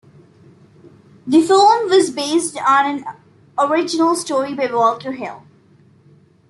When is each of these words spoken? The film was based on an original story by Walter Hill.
The 1.27 1.43
film 1.43 1.91
was 1.91 2.09
based 2.09 2.57
on 2.57 2.87
an 2.87 3.05
original 3.59 4.15
story 4.15 4.55
by 4.55 4.65
Walter 4.73 5.11
Hill. 5.11 5.43